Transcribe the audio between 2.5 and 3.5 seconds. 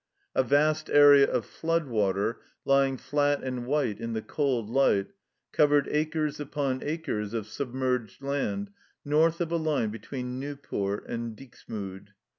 lying flat